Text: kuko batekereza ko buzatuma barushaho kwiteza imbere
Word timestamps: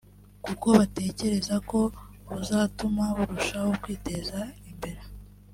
kuko 0.45 0.67
batekereza 0.79 1.55
ko 1.69 1.79
buzatuma 2.31 3.05
barushaho 3.17 3.69
kwiteza 3.81 4.39
imbere 4.69 5.01